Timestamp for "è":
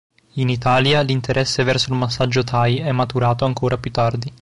2.79-2.91